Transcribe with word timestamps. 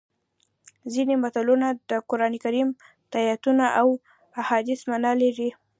ځینې 0.93 1.15
متلونه 1.23 1.67
د 1.89 1.91
قرانکریم 2.09 2.69
د 3.11 3.13
ایتونو 3.29 3.65
او 3.79 3.87
احادیثو 4.41 4.85
مانا 4.91 5.11
لري 5.21 5.49